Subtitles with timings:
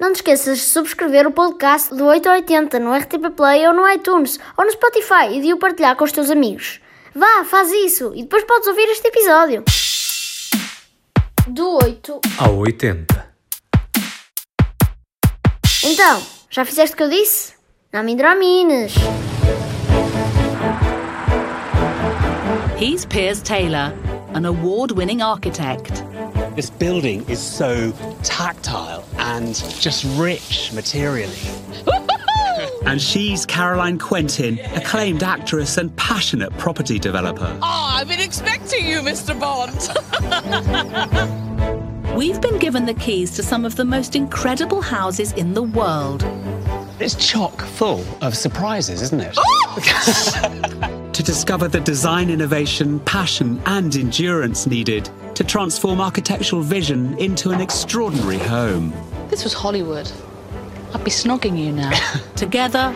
[0.00, 4.40] Não te esqueças de subscrever o podcast do 880 no RTP Play ou no iTunes
[4.56, 6.80] ou no Spotify e de o partilhar com os teus amigos.
[7.14, 9.62] Vá, faz isso e depois podes ouvir este episódio.
[11.48, 13.30] Do 8 ao 80.
[15.84, 17.52] Então, já fizeste o que eu disse?
[17.92, 18.94] Não me indramines.
[22.80, 23.92] He's Piers Taylor,
[24.34, 26.09] an award winning architect.
[26.60, 27.90] This building is so
[28.22, 31.38] tactile and just rich materially.
[32.84, 37.50] and she's Caroline Quentin, acclaimed actress and passionate property developer.
[37.62, 39.32] Oh, I've been expecting you, Mr.
[39.40, 39.72] Bond.
[42.14, 46.22] We've been given the keys to some of the most incredible houses in the world.
[46.98, 49.32] It's chock full of surprises, isn't it?
[49.32, 50.86] to oh!
[51.30, 58.38] discover the design innovation, passion, and endurance needed to transform architectural vision into an extraordinary
[58.38, 58.92] home.
[59.28, 60.10] This was Hollywood.
[60.92, 61.92] I'd be snogging you now.
[62.34, 62.92] Together,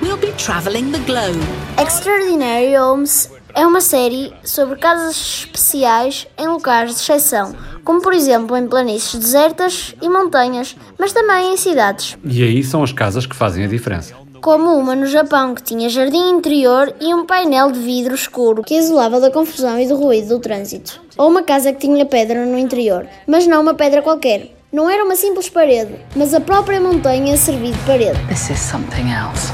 [0.00, 1.42] we'll be travelling the globe.
[1.76, 8.56] Extraordinary Homes é uma série sobre casas especiais em locais de exceção, como por exemplo
[8.56, 12.16] em planícies desertas e montanhas, mas também em cidades.
[12.24, 14.14] E aí são as casas que fazem a diferença.
[14.40, 18.76] Como uma no Japão que tinha jardim interior e um painel de vidro escuro que
[18.76, 21.00] isolava da confusão e do ruído do trânsito.
[21.16, 24.54] Ou uma casa que tinha pedra no interior, mas não uma pedra qualquer.
[24.72, 28.18] Não era uma simples parede, mas a própria montanha servia de parede.
[28.28, 29.52] This is something else.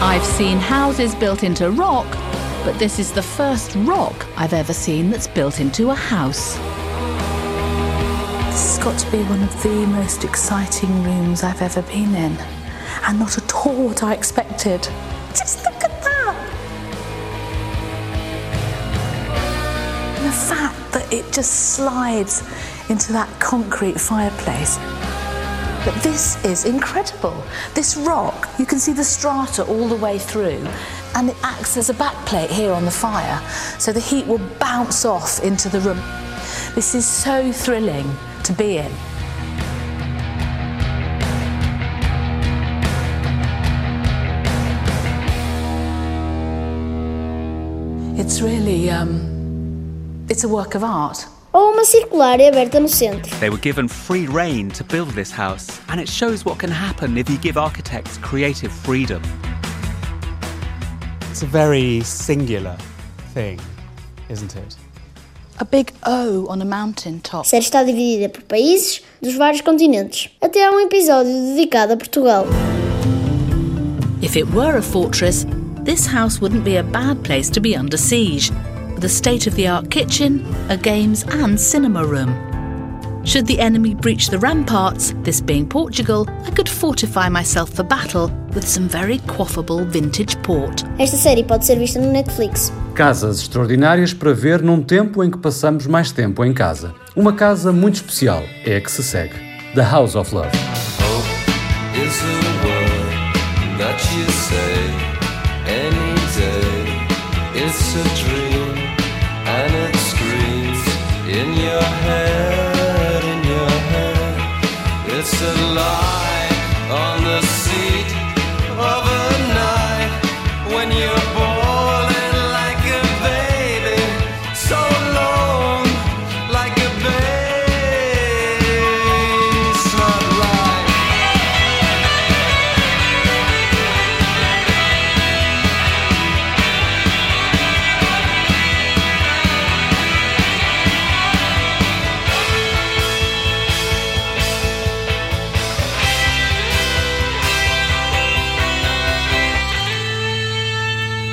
[0.00, 2.08] I've seen houses built into rock,
[2.64, 6.58] but this is the first rock I've ever seen that's built into a house.
[8.82, 12.36] Got to be one of the most exciting rooms I've ever been in.
[13.04, 14.82] And not at all what I expected.
[15.28, 16.34] Just look at that!
[20.18, 22.42] And the fact that it just slides
[22.90, 24.78] into that concrete fireplace.
[25.84, 27.40] But this is incredible.
[27.74, 30.66] This rock, you can see the strata all the way through,
[31.14, 33.40] and it acts as a backplate here on the fire,
[33.78, 36.02] so the heat will bounce off into the room.
[36.74, 38.12] This is so thrilling
[38.44, 38.92] to be in.
[48.18, 51.26] It's really, um, it's a work of art.
[51.54, 53.36] Ou uma circular aberta no centro.
[53.40, 57.18] They were given free reign to build this house, and it shows what can happen
[57.18, 59.22] if you give architects creative freedom.
[61.30, 62.76] It's a very singular
[63.34, 63.60] thing,
[64.28, 64.76] isn't it?
[65.58, 67.42] A big O on a mountain top.
[67.42, 70.30] A série está dividida por países dos vários continentes.
[70.40, 72.46] Até há um episódio dedicado a Portugal.
[74.22, 75.44] If it were a fortress,
[75.84, 78.50] this house wouldn't be a bad place to be under siege,
[78.94, 82.51] with a state of the art kitchen, a games and cinema room.
[83.24, 88.30] Should the enemy breach the ramparts, this being Portugal, I could fortify myself for battle
[88.52, 90.82] with some very quaffable vintage port.
[90.98, 92.72] Esta série pode ser vista no Netflix.
[92.94, 96.94] Casas extraordinárias para ver num tempo em que passamos mais tempo em casa.
[97.14, 99.34] Uma casa muito especial é a que se segue:
[99.74, 100.50] The House of Love.
[107.54, 108.31] is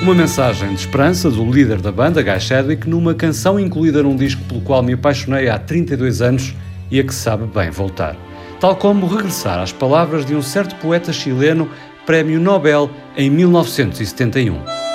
[0.02, 4.42] Uma mensagem de esperança do líder da banda, Guy Chadwick, numa canção incluída num disco
[4.46, 6.56] pelo qual me apaixonei há 32 anos
[6.90, 8.16] e a que sabe bem voltar.
[8.62, 11.70] Tal como regressar às palavras de um certo poeta chileno,
[12.06, 14.89] Prémio Nobel em 1971.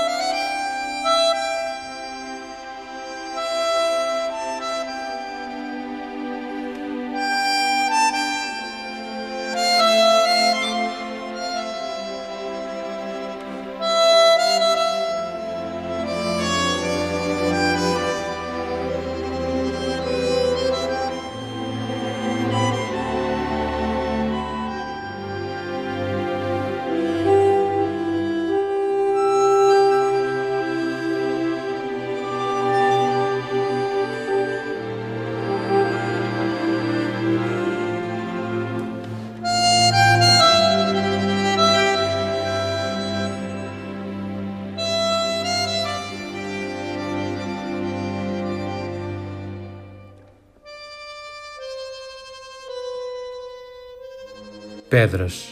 [54.94, 55.48] Pedras,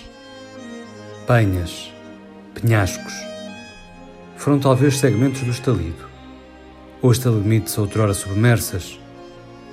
[1.26, 1.92] penhas,
[2.54, 3.12] penhascos.
[4.36, 6.04] Foram talvez segmentos do estalido,
[7.02, 9.00] ou estalagmites outrora submersas,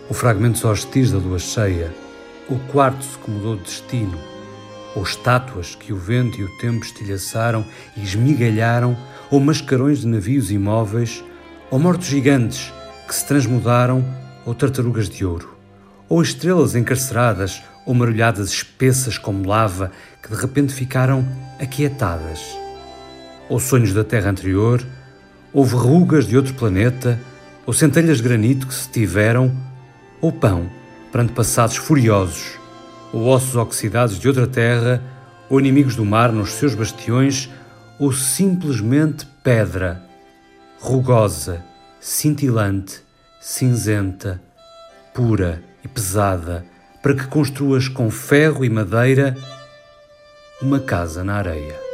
[0.07, 1.93] ou fragmentos hostis da lua cheia,
[2.49, 4.17] ou quartzo que mudou de destino,
[4.95, 7.63] ou estátuas que o vento e o tempo estilhaçaram
[7.95, 8.97] e esmigalharam,
[9.29, 11.23] ou mascarões de navios imóveis,
[11.69, 12.73] ou mortos gigantes
[13.07, 14.03] que se transmudaram,
[14.47, 15.55] ou tartarugas de ouro,
[16.09, 19.91] ou estrelas encarceradas, ou marulhadas espessas como lava
[20.21, 21.27] que de repente ficaram
[21.59, 22.39] aquietadas,
[23.49, 24.85] ou sonhos da terra anterior,
[25.51, 27.19] ou verrugas de outro planeta,
[27.65, 29.51] ou centelhas de granito que se tiveram,
[30.21, 30.69] ou pão
[31.11, 32.59] perante passados furiosos,
[33.11, 35.01] ou ossos oxidados de outra terra,
[35.49, 37.49] ou inimigos do mar nos seus bastiões,
[37.97, 40.03] ou simplesmente pedra,
[40.79, 41.65] rugosa,
[41.99, 43.01] cintilante,
[43.41, 44.39] cinzenta,
[45.11, 46.63] pura e pesada,
[47.01, 49.35] para que construas com ferro e madeira
[50.61, 51.89] uma casa na areia.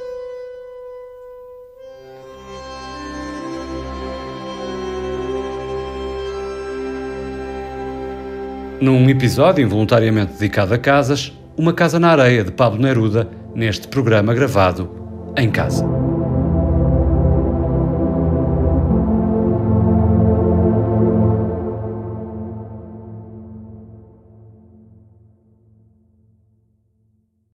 [8.82, 14.34] Num episódio involuntariamente dedicado a casas, Uma Casa na Areia de Pablo Neruda, neste programa
[14.34, 15.86] gravado em casa.